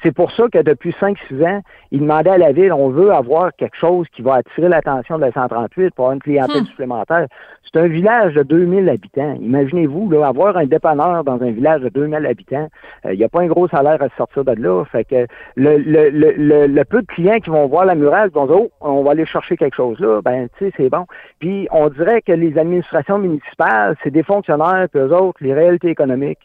C'est 0.04 0.12
pour 0.12 0.32
ça 0.32 0.48
que 0.52 0.62
depuis 0.62 0.92
5-6 1.00 1.46
ans, 1.46 1.62
ils 1.92 2.00
demandaient 2.00 2.32
à 2.32 2.38
la 2.38 2.52
ville, 2.52 2.74
on 2.74 2.90
veut 2.90 3.12
avoir 3.12 3.56
quelque 3.56 3.78
chose 3.78 4.08
qui 4.16 4.22
va 4.22 4.36
attirer 4.36 4.70
l'attention 4.70 5.18
de 5.18 5.22
la 5.22 5.32
138 5.32 5.94
pour 5.96 6.06
avoir 6.06 6.14
une 6.14 6.22
clientèle 6.22 6.64
hmm. 6.64 6.66
supplémentaire. 6.68 7.28
C'est 7.64 7.80
un 7.80 7.88
village 7.88 8.34
de 8.36 8.44
2000 8.44 8.88
habitants. 8.90 9.36
Imaginez-vous, 9.42 10.10
là, 10.12 10.28
avoir 10.28 10.58
un 10.58 10.66
dépanneur 10.66 11.24
dans 11.24 11.42
un 11.42 11.52
village 11.52 11.82
de 11.82 11.90
2000 11.90 12.26
habitants, 12.26 12.68
il 13.04 13.12
euh, 13.12 13.16
n'y 13.16 13.24
a 13.24 13.30
pas 13.30 13.42
un 13.42 13.48
gros 13.48 13.68
salaire 13.68 14.02
à 14.02 14.10
sortir 14.18 14.46
de 14.46 14.52
là. 14.54 14.84
Fait 14.86 15.06
que 15.06 15.28
le, 15.56 15.78
le, 15.78 16.10
le, 16.10 16.68
le, 16.68 16.86
peu 16.86 17.02
de 17.02 17.08
clients 17.08 17.40
qui 17.40 17.50
vont 17.50 17.68
voir 17.68 17.86
la 17.86 17.96
murale 17.96 18.30
vont 18.30 18.46
dire, 18.46 18.56
oh, 18.58 18.70
on 18.82 19.04
va 19.04 19.12
aller 19.12 19.26
chercher 19.26 19.58
quelque 19.58 19.76
chose 19.76 20.00
là, 20.00 20.22
ben, 20.22 20.48
tu 20.58 20.66
sais, 20.66 20.74
c'est 20.78 20.90
bon. 20.90 21.06
Puis 21.40 21.68
on 21.72 21.90
dirait 21.90 22.22
que 22.22 22.32
les 22.32 22.58
administrations 22.58 23.18
municipales, 23.18 23.96
c'est 24.04 24.12
des 24.12 24.24
fonctionnaires, 24.24 24.88
puis 24.92 25.02
eux 25.02 25.14
autres, 25.14 25.38
les 25.42 25.54
réalités 25.54 25.90
économiques, 25.90 26.40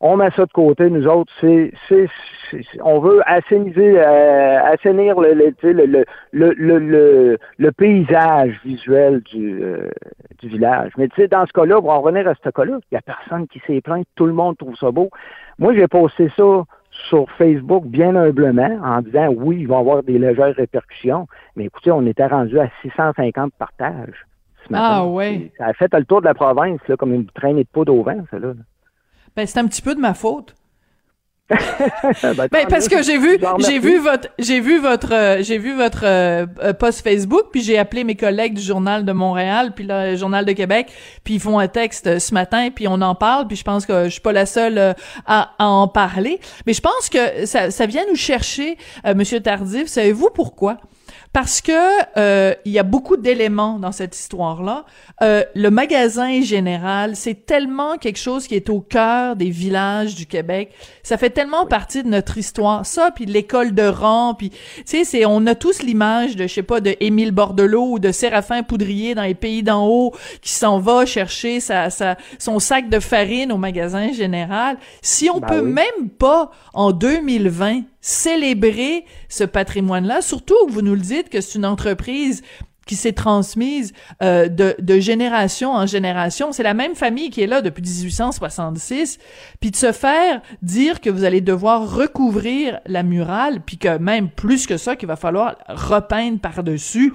on 0.00 0.16
met 0.16 0.30
ça 0.30 0.44
de 0.44 0.52
côté, 0.52 0.90
nous 0.90 1.06
autres, 1.06 1.32
c'est, 1.40 1.72
c'est, 1.88 2.08
on 2.82 3.00
veut 3.00 3.22
assainiser, 3.26 3.98
euh, 3.98 4.62
assainir 4.64 5.18
le, 5.18 5.32
le, 5.32 6.04
le, 6.32 6.78
le, 6.78 7.38
le, 7.58 7.72
paysage 7.72 8.60
visuel 8.64 9.20
du, 9.22 9.62
euh, 9.62 9.88
du 10.40 10.48
village. 10.48 10.92
Mais 10.98 11.08
tu 11.08 11.22
sais, 11.22 11.28
dans 11.28 11.46
ce 11.46 11.52
cas-là, 11.52 11.80
pour 11.80 11.90
en 11.90 12.00
revenir 12.00 12.28
à 12.28 12.34
ce 12.34 12.50
cas-là, 12.50 12.78
il 12.78 12.94
n'y 12.94 12.98
a 12.98 13.02
personne 13.02 13.48
qui 13.48 13.60
s'est 13.66 13.80
plaint, 13.80 14.06
tout 14.16 14.26
le 14.26 14.32
monde 14.32 14.56
trouve 14.58 14.76
ça 14.76 14.90
beau. 14.90 15.10
Moi, 15.58 15.74
j'ai 15.74 15.88
posté 15.88 16.30
ça 16.36 16.64
sur 17.08 17.30
Facebook 17.32 17.84
bien 17.86 18.14
humblement 18.16 18.78
en 18.82 19.00
disant 19.00 19.28
oui, 19.28 19.58
il 19.60 19.68
va 19.68 19.76
y 19.76 19.80
avoir 19.80 20.02
des 20.02 20.18
légères 20.18 20.54
répercussions. 20.54 21.26
Mais 21.56 21.64
écoutez, 21.64 21.90
on 21.90 22.06
était 22.06 22.26
rendu 22.26 22.58
à 22.58 22.68
650 22.82 23.52
partages. 23.58 24.26
Ce 24.66 24.72
matin. 24.72 24.84
Ah 24.88 25.06
ouais. 25.06 25.50
Ça 25.58 25.66
a 25.66 25.72
fait 25.72 25.92
le 25.94 26.04
tour 26.04 26.20
de 26.20 26.26
la 26.26 26.34
province, 26.34 26.80
là, 26.88 26.96
comme 26.96 27.14
une 27.14 27.26
traînée 27.26 27.64
de 27.64 27.68
poudre 27.68 27.94
au 27.94 28.02
vent, 28.02 28.24
ça 28.30 28.38
là. 28.38 28.52
Ben, 29.36 29.46
c'est 29.46 29.58
un 29.58 29.66
petit 29.66 29.82
peu 29.82 29.94
de 29.94 30.00
ma 30.00 30.14
faute. 30.14 30.54
ben, 31.48 32.48
ben 32.50 32.66
parce 32.68 32.88
que 32.88 33.04
j'ai 33.04 33.18
vu 33.18 33.38
j'ai 33.60 33.78
vu 33.78 33.98
votre 33.98 34.28
j'ai 34.36 34.58
vu 34.58 34.80
votre 34.80 35.14
euh, 35.14 35.42
j'ai 35.44 35.58
vu 35.58 35.76
votre 35.76 36.02
euh, 36.04 36.44
euh, 36.60 36.72
post 36.72 37.02
Facebook 37.02 37.50
puis 37.52 37.62
j'ai 37.62 37.78
appelé 37.78 38.02
mes 38.02 38.16
collègues 38.16 38.54
du 38.54 38.62
journal 38.62 39.04
de 39.04 39.12
Montréal 39.12 39.70
puis 39.72 39.86
le 39.88 40.16
journal 40.16 40.44
de 40.44 40.50
Québec 40.50 40.88
puis 41.22 41.34
ils 41.34 41.40
font 41.40 41.60
un 41.60 41.68
texte 41.68 42.18
ce 42.18 42.34
matin 42.34 42.70
puis 42.74 42.88
on 42.88 43.00
en 43.00 43.14
parle 43.14 43.46
puis 43.46 43.56
je 43.56 43.62
pense 43.62 43.86
que 43.86 44.06
je 44.06 44.08
suis 44.08 44.20
pas 44.20 44.32
la 44.32 44.44
seule 44.44 44.96
à, 45.24 45.52
à, 45.56 45.64
en 45.64 45.86
parler. 45.86 46.40
Mais 46.66 46.72
je 46.72 46.80
pense 46.80 47.08
que 47.08 47.46
ça 47.46 47.70
ça 47.70 47.86
vient 47.86 48.04
nous 48.08 48.16
chercher 48.16 48.76
monsieur 49.14 49.38
Tardif. 49.38 49.86
Savez-vous 49.86 50.30
pourquoi? 50.34 50.78
Parce 51.32 51.60
que 51.60 51.72
euh, 52.16 52.54
il 52.64 52.72
y 52.72 52.78
a 52.78 52.82
beaucoup 52.82 53.16
d'éléments 53.16 53.78
dans 53.78 53.92
cette 53.92 54.16
histoire-là. 54.16 54.84
Euh, 55.22 55.44
le 55.54 55.70
magasin 55.70 56.40
général, 56.40 57.16
c'est 57.16 57.46
tellement 57.46 57.96
quelque 57.98 58.18
chose 58.18 58.46
qui 58.46 58.54
est 58.54 58.70
au 58.70 58.80
cœur 58.80 59.36
des 59.36 59.50
villages 59.50 60.14
du 60.14 60.26
Québec. 60.26 60.72
Ça 61.02 61.16
fait 61.16 61.30
tellement 61.30 61.66
partie 61.66 62.02
de 62.02 62.08
notre 62.08 62.38
histoire. 62.38 62.86
Ça, 62.86 63.10
puis 63.14 63.26
l'école 63.26 63.74
de 63.74 63.86
rang, 63.86 64.34
puis 64.34 64.50
tu 64.50 64.56
sais, 64.84 65.04
c'est 65.04 65.26
on 65.26 65.46
a 65.46 65.54
tous 65.54 65.82
l'image 65.82 66.36
de 66.36 66.46
je 66.46 66.54
sais 66.54 66.62
pas 66.62 66.80
de 66.80 66.96
Émile 67.00 67.32
Bordelot 67.32 67.92
ou 67.92 67.98
de 67.98 68.12
Séraphin 68.12 68.62
Poudrier 68.62 69.14
dans 69.14 69.22
les 69.22 69.34
pays 69.34 69.62
d'en 69.62 69.86
haut 69.86 70.12
qui 70.42 70.52
s'en 70.52 70.78
va 70.78 71.06
chercher 71.06 71.60
sa, 71.60 71.90
sa, 71.90 72.16
son 72.38 72.58
sac 72.58 72.88
de 72.88 73.00
farine 73.00 73.52
au 73.52 73.58
magasin 73.58 74.12
général. 74.12 74.76
Si 75.02 75.30
on 75.30 75.40
ben 75.40 75.46
peut 75.46 75.62
même 75.62 76.10
pas 76.18 76.50
en 76.74 76.92
2020 76.92 77.82
célébrer 78.06 79.04
ce 79.28 79.42
patrimoine-là, 79.42 80.22
surtout 80.22 80.54
que 80.68 80.72
vous 80.72 80.80
nous 80.80 80.94
le 80.94 81.00
dites 81.00 81.28
que 81.28 81.40
c'est 81.40 81.58
une 81.58 81.66
entreprise 81.66 82.42
qui 82.86 82.94
s'est 82.94 83.14
transmise 83.14 83.92
euh, 84.22 84.48
de, 84.48 84.76
de, 84.78 85.00
génération 85.00 85.72
en 85.72 85.86
génération. 85.86 86.52
C'est 86.52 86.62
la 86.62 86.72
même 86.72 86.94
famille 86.94 87.30
qui 87.30 87.42
est 87.42 87.48
là 87.48 87.62
depuis 87.62 87.82
1866. 87.82 89.18
Puis 89.60 89.72
de 89.72 89.76
se 89.76 89.90
faire 89.90 90.40
dire 90.62 91.00
que 91.00 91.10
vous 91.10 91.24
allez 91.24 91.40
devoir 91.40 91.92
recouvrir 91.96 92.78
la 92.86 93.02
murale, 93.02 93.60
puis 93.66 93.76
que 93.76 93.98
même 93.98 94.30
plus 94.30 94.68
que 94.68 94.76
ça, 94.76 94.94
qu'il 94.94 95.08
va 95.08 95.16
falloir 95.16 95.56
repeindre 95.68 96.38
par-dessus 96.38 97.12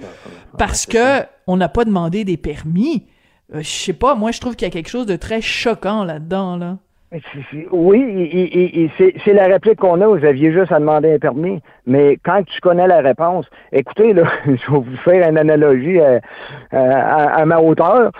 parce 0.58 0.84
que 0.84 1.22
on 1.46 1.56
n'a 1.56 1.70
pas 1.70 1.86
demandé 1.86 2.24
des 2.24 2.36
permis. 2.36 3.06
Euh, 3.54 3.62
je 3.62 3.70
sais 3.70 3.94
pas, 3.94 4.14
moi 4.14 4.30
je 4.30 4.40
trouve 4.40 4.56
qu'il 4.56 4.66
y 4.66 4.70
a 4.70 4.72
quelque 4.72 4.90
chose 4.90 5.06
de 5.06 5.16
très 5.16 5.40
choquant 5.40 6.04
là-dedans, 6.04 6.58
là. 6.58 6.76
Oui, 7.72 8.90
c'est 9.24 9.32
la 9.34 9.44
réplique 9.44 9.78
qu'on 9.78 10.00
a. 10.00 10.06
Vous 10.06 10.24
aviez 10.24 10.50
juste 10.52 10.72
à 10.72 10.78
demander 10.78 11.12
un 11.14 11.18
permis. 11.18 11.60
Mais 11.86 12.16
quand 12.24 12.42
tu 12.44 12.60
connais 12.60 12.86
la 12.86 13.00
réponse, 13.00 13.46
écoutez, 13.70 14.14
là, 14.14 14.24
je 14.46 14.50
vais 14.50 14.78
vous 14.78 14.96
faire 15.04 15.28
une 15.28 15.36
analogie 15.36 16.00
à, 16.00 16.20
à, 16.70 17.44
ma 17.44 17.60
hauteur. 17.60 18.12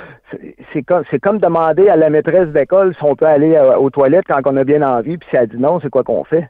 C'est 0.72 0.82
comme, 0.82 1.04
comme 1.22 1.38
demander 1.38 1.88
à 1.88 1.96
la 1.96 2.10
maîtresse 2.10 2.48
d'école 2.48 2.94
si 2.94 3.02
on 3.02 3.16
peut 3.16 3.26
aller 3.26 3.54
euh, 3.54 3.76
aux 3.76 3.90
toilettes 3.90 4.26
quand 4.28 4.40
on 4.44 4.56
a 4.56 4.64
bien 4.64 4.82
envie, 4.82 5.16
puis 5.16 5.28
si 5.30 5.36
elle 5.36 5.48
dit 5.48 5.58
non, 5.58 5.80
c'est 5.80 5.90
quoi 5.90 6.04
qu'on 6.04 6.24
fait? 6.24 6.48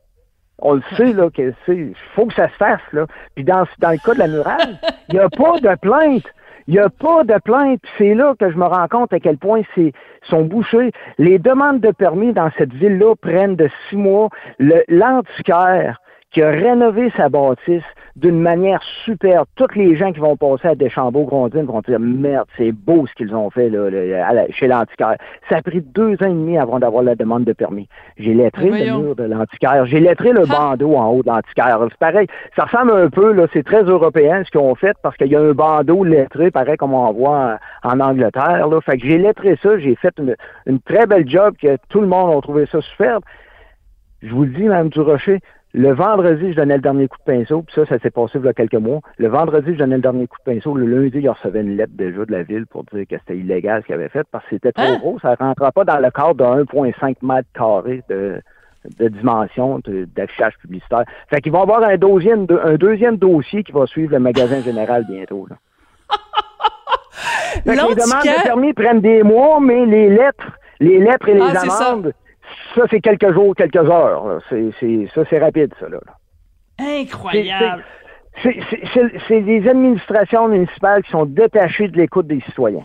On 0.59 0.75
le 0.75 0.83
sait, 0.97 1.13
là, 1.13 1.29
que 1.31 1.53
c'est. 1.67 1.93
faut 2.15 2.27
que 2.27 2.35
ça 2.35 2.49
se 2.49 2.55
fasse, 2.55 2.81
là. 2.93 3.07
Puis 3.35 3.45
dans, 3.45 3.67
dans 3.79 3.91
le 3.91 3.99
cas 3.99 4.15
de 4.15 4.19
la 4.21 4.29
murale, 4.29 4.79
il 5.09 5.15
n'y 5.15 5.21
a 5.21 5.29
pas 5.29 5.59
de 5.59 5.75
plainte. 5.81 6.27
Il 6.67 6.75
n'y 6.75 6.81
a 6.81 6.91
pas 6.91 7.25
de 7.25 7.39
plainte. 7.45 7.81
C'est 7.99 8.15
là 8.15 8.35
que 8.39 8.51
je 8.51 8.57
me 8.57 8.65
rends 8.65 8.89
compte 8.89 9.13
à 9.13 9.21
quel 9.21 9.39
point 9.39 9.63
c'est 9.75 9.93
sont 10.23 10.43
bouchés. 10.43 10.93
Les 11.19 11.39
demandes 11.39 11.81
de 11.81 11.91
permis 11.91 12.33
dans 12.33 12.51
cette 12.59 12.73
ville-là 12.73 13.15
prennent 13.17 13.57
de 13.57 13.69
six 13.89 13.97
mois. 13.97 14.29
L'antiquaire 14.59 16.02
qui 16.33 16.43
a 16.43 16.51
rénové 16.51 17.13
sa 17.17 17.29
bâtisse 17.29 17.83
d'une 18.17 18.41
manière 18.41 18.83
superbe. 19.05 19.47
Tous 19.57 19.75
les 19.75 19.97
gens 19.97 20.13
qui 20.13 20.21
vont 20.21 20.37
passer 20.37 20.69
à 20.69 20.75
Deschambault-Grondines 20.75 21.65
vont 21.65 21.81
dire 21.81 21.99
Merde, 21.99 22.47
c'est 22.57 22.73
beau 22.73 23.07
ce 23.07 23.15
qu'ils 23.15 23.35
ont 23.35 23.51
fait 23.51 23.71
là, 23.71 23.89
chez 24.51 24.67
l'antiquaire. 24.67 25.17
Ça 25.49 25.57
a 25.57 25.63
pris 25.63 25.81
deux 25.81 26.15
ans 26.23 26.27
et 26.27 26.29
demi 26.29 26.59
avant 26.59 26.79
d'avoir 26.79 27.03
la 27.03 27.15
demande 27.15 27.45
de 27.45 27.53
permis. 27.53 27.89
J'ai 28.19 28.35
lettré 28.35 28.71
le 28.71 28.99
mur 28.99 29.17
de 29.17 29.25
l'antiquaire. 29.25 29.87
J'ai 29.87 30.01
lettré 30.01 30.33
le 30.33 30.47
bandeau 30.47 30.95
en 30.95 31.09
haut 31.09 31.23
de 31.23 31.29
l'antiquaire. 31.29 31.79
C'est 31.89 31.99
pareil. 31.99 32.27
Ça 32.57 32.65
ressemble 32.65 32.93
un 32.93 33.09
peu, 33.09 33.33
là, 33.33 33.47
c'est 33.53 33.65
très 33.65 33.83
européen 33.83 34.43
ce 34.45 34.51
qu'ils 34.51 34.61
ont 34.61 34.75
fait 34.75 34.97
parce 35.03 35.17
qu'il 35.17 35.29
y 35.29 35.37
a 35.37 35.41
un 35.41 35.53
bandeau 35.53 36.05
lettré, 36.05 36.51
pareil 36.51 36.77
comme 36.77 36.95
on 36.95 37.13
voit 37.13 37.59
en, 37.83 38.01
Angleterre. 38.01 38.69
Là. 38.69 38.81
Fait 38.81 38.99
que 38.99 39.07
j'ai 39.07 39.19
lettré 39.19 39.59
ça, 39.63 39.79
j'ai 39.79 39.95
fait 39.97 40.15
une, 40.19 40.37
une 40.67 40.81
très 40.81 41.07
belle 41.07 41.29
job 41.29 41.55
que 41.61 41.77
tout 41.89 42.01
le 42.01 42.07
monde 42.07 42.37
a 42.37 42.41
trouvé 42.41 42.67
ça 42.67 42.81
superbe. 42.81 43.23
Je 44.23 44.33
vous 44.33 44.45
le 44.45 44.51
dis, 44.51 44.65
Mme 44.65 44.89
Durocher, 44.89 45.41
le 45.75 45.95
vendredi, 45.95 46.53
je 46.53 46.57
donnais 46.57 46.77
le 46.77 46.83
dernier 46.83 47.09
coup 47.09 47.17
de 47.27 47.33
pinceau, 47.33 47.63
puis 47.63 47.75
ça, 47.75 47.87
ça 47.87 47.99
s'est 47.99 48.11
passé 48.11 48.39
il 48.39 48.45
y 48.45 48.49
a 48.49 48.53
quelques 48.53 48.75
mois. 48.75 49.01
Le 49.17 49.29
vendredi, 49.29 49.73
je 49.73 49.79
donnais 49.79 49.97
le 49.97 50.03
dernier 50.03 50.27
coup 50.27 50.37
de 50.47 50.53
pinceau. 50.53 50.75
Le 50.75 50.85
lundi, 50.85 51.19
il 51.19 51.29
recevait 51.31 51.63
une 51.63 51.79
lettre 51.79 51.95
déjà 51.95 52.27
de 52.27 52.33
la 52.33 52.43
ville 52.43 52.67
pour 52.67 52.85
dire 52.85 53.07
que 53.09 53.17
c'était 53.19 53.39
illégal 53.39 53.81
ce 53.81 53.87
qu'il 53.87 53.95
avait 53.95 54.11
fait 54.11 54.27
parce 54.31 54.45
que 54.45 54.57
c'était 54.57 54.73
trop 54.73 54.85
hein? 54.85 54.99
gros. 54.99 55.19
Ça 55.21 55.31
ne 55.31 55.37
rentrait 55.37 55.73
pas 55.73 55.85
dans 55.85 55.99
le 55.99 56.11
cadre 56.11 56.35
de 56.35 56.65
1,5 56.65 57.17
mètres 57.23 57.49
carrés 57.55 58.03
de, 58.11 58.43
de 58.99 59.09
dimension 59.09 59.81
d'affichage 60.15 60.59
publicitaire. 60.59 61.05
Fait 61.31 61.41
qu'ils 61.41 61.53
vont 61.53 61.63
avoir 61.63 61.83
un 61.83 61.97
deuxième, 61.97 62.47
un 62.63 62.75
deuxième 62.75 63.17
dossier 63.17 63.63
qui 63.63 63.73
va 63.73 63.87
suivre 63.87 64.13
le 64.13 64.19
magasin 64.19 64.61
général 64.61 65.07
bientôt. 65.09 65.47
Là. 65.49 65.57
les 67.65 67.77
demandes 67.77 67.95
de 67.95 68.43
permis 68.43 68.75
prennent 68.75 69.01
des 69.01 69.23
mois, 69.23 69.59
mais 69.59 69.87
les 69.87 70.11
lettres, 70.11 70.53
les 70.81 70.99
lettres 70.99 71.31
et 71.31 71.35
les 71.35 71.41
ah, 71.41 71.63
amendes 71.63 72.13
ça, 72.75 72.83
c'est 72.91 73.01
quelques 73.01 73.33
jours, 73.33 73.55
quelques 73.55 73.77
heures. 73.77 74.41
C'est, 74.49 75.09
ça, 75.15 75.23
c'est 75.29 75.39
rapide, 75.39 75.73
ça. 75.79 75.89
Là. 75.89 75.99
Incroyable. 76.79 77.85
C'est, 78.43 79.41
des 79.43 79.69
administrations 79.69 80.49
municipales 80.49 81.03
qui 81.03 81.11
sont 81.11 81.27
détachées 81.27 81.89
de 81.89 81.97
l'écoute 81.97 82.27
des 82.27 82.41
citoyens. 82.41 82.85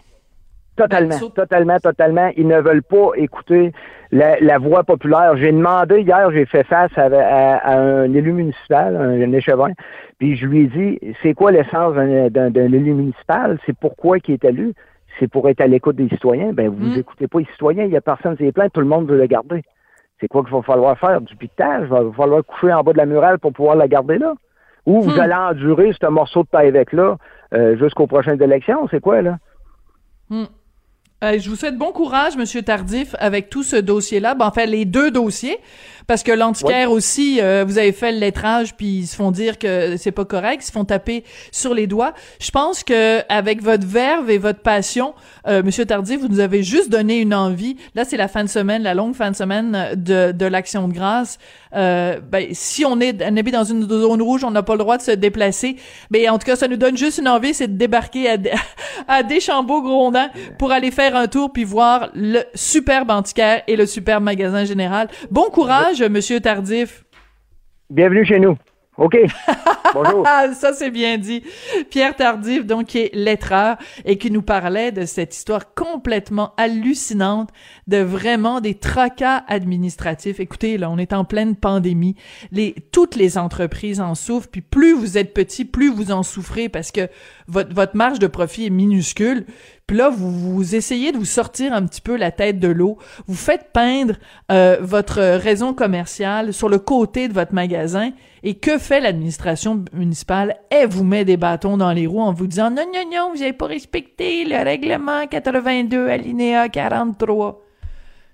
Totalement, 0.75 1.17
totalement, 1.33 1.79
totalement. 1.79 2.29
Ils 2.37 2.47
ne 2.47 2.59
veulent 2.59 2.83
pas 2.83 3.11
écouter 3.15 3.71
la, 4.11 4.57
voix 4.59 4.83
populaire. 4.83 5.35
J'ai 5.37 5.51
demandé 5.51 6.01
hier, 6.01 6.29
j'ai 6.31 6.45
fait 6.45 6.63
face 6.63 6.91
à, 6.97 7.71
un 7.73 8.13
élu 8.13 8.33
municipal, 8.33 8.95
un, 8.95 9.31
échevin, 9.31 9.71
puis 10.19 10.37
je 10.37 10.45
lui 10.45 10.63
ai 10.63 10.67
dit, 10.67 10.99
c'est 11.23 11.33
quoi 11.33 11.51
l'essence 11.51 11.95
d'un, 11.95 12.53
élu 12.53 12.93
municipal? 12.93 13.57
C'est 13.65 13.75
pourquoi 13.75 14.17
il 14.27 14.33
est 14.33 14.45
élu? 14.45 14.73
C'est 15.19 15.27
pour 15.27 15.49
être 15.49 15.61
à 15.61 15.67
l'écoute 15.67 15.95
des 15.95 16.09
citoyens. 16.09 16.53
Ben, 16.53 16.69
vous 16.69 16.95
n'écoutez 16.95 17.25
hmm. 17.25 17.29
pas 17.29 17.39
les 17.39 17.45
citoyens, 17.45 17.83
il 17.85 17.89
n'y 17.89 17.97
a 17.97 18.01
personne 18.01 18.37
qui 18.37 18.45
est 18.45 18.51
plein, 18.51 18.69
tout 18.69 18.81
le 18.81 18.87
monde 18.87 19.09
veut 19.09 19.17
le 19.17 19.25
garder. 19.25 19.63
C'est 20.19 20.27
quoi 20.27 20.43
qu'il 20.43 20.53
va 20.53 20.61
falloir 20.61 20.97
faire? 20.97 21.21
Du 21.21 21.35
piquetage? 21.35 21.83
Il 21.83 21.89
va 21.89 22.11
falloir 22.15 22.43
coucher 22.43 22.73
en 22.73 22.83
bas 22.83 22.93
de 22.93 22.97
la 22.97 23.05
murale 23.05 23.39
pour 23.39 23.53
pouvoir 23.53 23.75
la 23.75 23.87
garder 23.87 24.17
là? 24.17 24.33
Ou 24.85 25.01
vous 25.01 25.15
hmm. 25.15 25.19
allez 25.19 25.33
endurer 25.33 25.91
ce 25.99 26.07
morceau 26.07 26.43
de 26.43 26.47
paille 26.47 26.69
avec 26.69 26.93
là 26.93 27.17
euh, 27.53 27.77
jusqu'aux 27.77 28.07
prochaines 28.07 28.41
élections? 28.41 28.87
C'est 28.89 29.01
quoi, 29.01 29.21
là? 29.21 29.37
Hmm. 30.29 30.45
Euh, 31.23 31.39
je 31.39 31.49
vous 31.49 31.55
souhaite 31.55 31.77
bon 31.77 31.91
courage, 31.91 32.37
Monsieur 32.37 32.61
Tardif, 32.61 33.15
avec 33.17 33.49
tout 33.49 33.63
ce 33.63 33.75
dossier-là. 33.75 34.35
Ben, 34.35 34.45
en 34.45 34.51
fait, 34.51 34.67
les 34.67 34.85
deux 34.85 35.09
dossiers, 35.09 35.57
parce 36.05 36.21
que 36.21 36.31
l'antiquaire 36.31 36.91
aussi, 36.91 37.41
euh, 37.41 37.65
vous 37.67 37.79
avez 37.79 37.91
fait 37.91 38.11
le 38.11 38.19
lettrage, 38.19 38.75
puis 38.75 38.99
ils 38.99 39.07
se 39.07 39.15
font 39.15 39.31
dire 39.31 39.57
que 39.57 39.97
c'est 39.97 40.11
pas 40.11 40.25
correct, 40.25 40.61
ils 40.63 40.67
se 40.67 40.71
font 40.71 40.85
taper 40.85 41.23
sur 41.51 41.73
les 41.73 41.87
doigts. 41.87 42.13
Je 42.39 42.51
pense 42.51 42.83
que 42.83 43.21
avec 43.29 43.63
votre 43.63 43.85
verve 43.85 44.29
et 44.29 44.37
votre 44.37 44.59
passion, 44.59 45.15
euh, 45.47 45.63
Monsieur 45.63 45.85
Tardif, 45.85 46.21
vous 46.21 46.27
nous 46.29 46.39
avez 46.39 46.61
juste 46.61 46.89
donné 46.89 47.19
une 47.19 47.33
envie. 47.33 47.77
Là, 47.95 48.05
c'est 48.05 48.15
la 48.15 48.27
fin 48.27 48.43
de 48.43 48.49
semaine, 48.49 48.83
la 48.83 48.93
longue 48.93 49.15
fin 49.15 49.31
de 49.31 49.35
semaine 49.35 49.95
de, 49.95 50.31
de 50.31 50.45
l'action 50.45 50.87
de 50.87 50.93
grâce. 50.93 51.39
Euh, 51.75 52.21
ben, 52.21 52.47
si 52.53 52.85
on 52.85 52.99
est, 53.01 53.21
on 53.21 53.35
est 53.35 53.43
dans 53.43 53.65
une 53.65 53.87
zone 53.87 54.21
rouge, 54.21 54.43
on 54.43 54.51
n'a 54.51 54.63
pas 54.63 54.73
le 54.73 54.79
droit 54.79 54.97
de 54.97 55.01
se 55.01 55.11
déplacer. 55.11 55.75
Mais 56.09 56.29
en 56.29 56.37
tout 56.37 56.45
cas, 56.45 56.55
ça 56.55 56.67
nous 56.67 56.77
donne 56.77 56.95
juste 56.97 57.17
une 57.17 57.27
envie, 57.27 57.53
c'est 57.53 57.67
de 57.67 57.77
débarquer 57.77 58.29
à, 58.29 58.37
à 59.07 59.23
Deschambault-Grondin 59.23 60.29
pour 60.57 60.71
aller 60.71 60.91
faire 60.91 61.15
un 61.15 61.27
tour 61.27 61.51
puis 61.51 61.63
voir 61.63 62.09
le 62.13 62.41
superbe 62.53 63.11
antiquaire 63.11 63.63
et 63.67 63.75
le 63.75 63.85
superbe 63.85 64.23
magasin 64.23 64.65
général. 64.65 65.07
Bon 65.31 65.49
courage 65.49 66.01
Monsieur 66.01 66.39
Tardif. 66.39 67.03
Bienvenue 67.89 68.25
chez 68.25 68.39
nous. 68.39 68.57
OK. 68.97 69.17
Bonjour. 69.93 70.25
Ça, 70.53 70.73
c'est 70.73 70.89
bien 70.89 71.17
dit. 71.17 71.43
Pierre 71.89 72.15
Tardif, 72.15 72.65
donc, 72.65 72.87
qui 72.87 72.99
est 72.99 73.15
lettreur 73.15 73.77
et 74.05 74.17
qui 74.17 74.31
nous 74.31 74.41
parlait 74.41 74.91
de 74.91 75.05
cette 75.05 75.35
histoire 75.35 75.73
complètement 75.73 76.53
hallucinante 76.57 77.49
de 77.87 77.97
vraiment 77.97 78.61
des 78.61 78.75
tracas 78.75 79.43
administratifs. 79.47 80.39
Écoutez, 80.39 80.77
là, 80.77 80.89
on 80.89 80.97
est 80.97 81.13
en 81.13 81.25
pleine 81.25 81.55
pandémie. 81.55 82.15
Toutes 82.91 83.15
les 83.15 83.37
entreprises 83.37 84.01
en 84.01 84.15
souffrent. 84.15 84.49
Puis 84.49 84.61
plus 84.61 84.93
vous 84.93 85.17
êtes 85.17 85.33
petit, 85.33 85.65
plus 85.65 85.91
vous 85.91 86.11
en 86.11 86.23
souffrez 86.23 86.69
parce 86.69 86.91
que 86.91 87.09
votre, 87.47 87.73
votre 87.73 87.95
marge 87.95 88.19
de 88.19 88.27
profit 88.27 88.65
est 88.65 88.71
minuscule. 88.71 89.45
Puis 89.87 89.95
là, 89.95 90.09
vous, 90.09 90.31
vous 90.31 90.75
essayez 90.75 91.13
de 91.13 91.17
vous 91.17 91.23
sortir 91.23 91.71
un 91.71 91.85
petit 91.85 92.01
peu 92.01 92.17
la 92.17 92.29
tête 92.29 92.59
de 92.59 92.67
l'eau. 92.67 92.97
Vous 93.25 93.35
faites 93.35 93.71
peindre 93.71 94.15
euh, 94.51 94.77
votre 94.81 95.21
raison 95.21 95.73
commerciale 95.73 96.51
sur 96.51 96.67
le 96.67 96.77
côté 96.77 97.29
de 97.29 97.33
votre 97.33 97.53
magasin. 97.53 98.11
Et 98.43 98.55
que 98.55 98.77
fait 98.77 98.99
l'administration 98.99 99.85
municipale? 99.93 100.57
Elle 100.69 100.89
vous 100.89 101.05
met 101.05 101.23
des 101.23 101.37
bâtons 101.37 101.77
dans 101.77 101.93
les 101.93 102.05
roues 102.05 102.19
en 102.19 102.33
vous 102.33 102.47
disant 102.47 102.69
non, 102.69 102.85
non, 102.93 103.09
non, 103.09 103.31
vous 103.31 103.39
n'avez 103.39 103.53
pas 103.53 103.67
respecté 103.67 104.43
le 104.43 104.57
règlement 104.61 105.25
82 105.25 106.09
alinéa 106.09 106.67
43. 106.67 107.61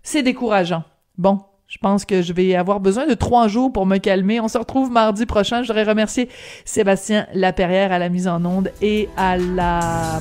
C'est 0.01 0.23
décourageant. 0.23 0.83
Bon, 1.19 1.39
je 1.67 1.77
pense 1.77 2.03
que 2.03 2.23
je 2.23 2.33
vais 2.33 2.55
avoir 2.55 2.79
besoin 2.79 3.05
de 3.05 3.13
trois 3.13 3.47
jours 3.47 3.71
pour 3.71 3.85
me 3.85 3.97
calmer. 3.97 4.39
On 4.39 4.47
se 4.47 4.57
retrouve 4.57 4.89
mardi 4.89 5.27
prochain. 5.27 5.61
Je 5.61 5.67
voudrais 5.67 5.83
remercier 5.83 6.29
Sébastien 6.65 7.27
Laperrière 7.35 7.91
à 7.91 7.99
la 7.99 8.09
mise 8.09 8.27
en 8.27 8.43
onde 8.43 8.71
et 8.81 9.07
à 9.17 9.37
la 9.37 10.19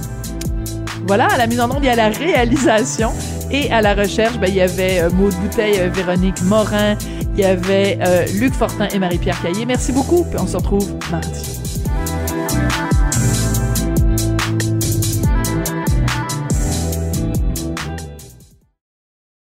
voilà, 1.06 1.26
à 1.26 1.38
la 1.38 1.46
mise 1.46 1.60
en 1.60 1.70
onde, 1.70 1.82
il 1.82 1.86
y 1.86 1.90
a 1.90 1.96
la 1.96 2.08
réalisation 2.08 3.12
et 3.50 3.70
à 3.70 3.82
la 3.82 3.94
recherche, 3.94 4.38
ben, 4.38 4.48
il 4.48 4.54
y 4.54 4.60
avait 4.60 5.00
euh, 5.00 5.10
Maud 5.10 5.34
Bouteille, 5.34 5.78
euh, 5.78 5.90
Véronique 5.92 6.42
Morin, 6.42 6.96
il 7.34 7.40
y 7.40 7.44
avait 7.44 7.98
euh, 8.02 8.24
Luc 8.40 8.54
Fortin 8.54 8.88
et 8.88 8.98
Marie-Pierre 8.98 9.40
Caillé. 9.42 9.66
Merci 9.66 9.92
beaucoup, 9.92 10.24
puis 10.24 10.40
on 10.40 10.46
se 10.46 10.56
retrouve 10.56 10.94
mardi. 11.10 11.61